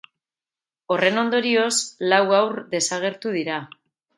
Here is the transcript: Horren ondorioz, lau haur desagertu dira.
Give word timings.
Horren 0.95 1.21
ondorioz, 1.25 1.75
lau 2.15 2.23
haur 2.39 2.59
desagertu 2.73 3.35
dira. 3.41 3.61